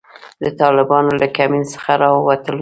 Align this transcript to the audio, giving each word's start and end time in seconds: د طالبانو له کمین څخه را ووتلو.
د 0.43 0.45
طالبانو 0.61 1.11
له 1.21 1.27
کمین 1.37 1.63
څخه 1.73 1.91
را 2.01 2.09
ووتلو. 2.15 2.59